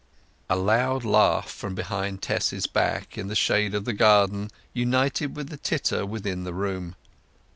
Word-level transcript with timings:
A 0.49 0.55
loud 0.55 1.05
laugh 1.05 1.47
from 1.51 1.75
behind 1.75 2.23
Tess's 2.23 2.65
back, 2.65 3.19
in 3.19 3.27
the 3.27 3.35
shade 3.35 3.75
of 3.75 3.85
the 3.85 3.93
garden, 3.93 4.49
united 4.73 5.35
with 5.35 5.49
the 5.49 5.57
titter 5.57 6.07
within 6.07 6.43
the 6.43 6.55
room. 6.55 6.95